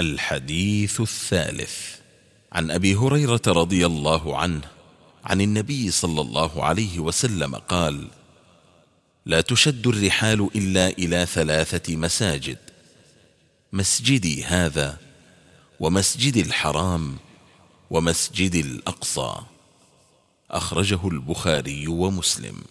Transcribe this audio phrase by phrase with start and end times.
[0.00, 1.76] الحديث الثالث.
[2.52, 4.60] عن أبي هريرة رضي الله عنه
[5.24, 8.08] عن النبي صلى الله عليه وسلم قال
[9.26, 12.58] لا تشد الرحال إلا إلى ثلاثة مساجد.
[13.72, 14.98] مسجدي هذا
[15.80, 17.16] ومسجد الحرام
[17.90, 19.34] ومسجد الأقصى.
[20.50, 22.62] أخرجه البخاري ومسلم.